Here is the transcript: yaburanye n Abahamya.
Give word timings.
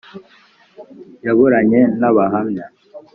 yaburanye 1.25 1.81
n 1.99 2.01
Abahamya. 2.09 2.65